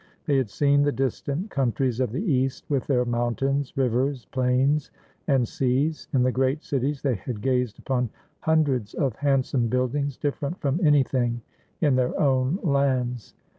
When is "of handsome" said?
8.95-9.67